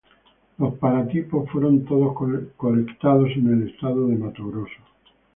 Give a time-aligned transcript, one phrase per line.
[0.57, 2.17] Los paratipos fueron todos
[2.57, 4.81] colectados en el estado de Mato Grosso.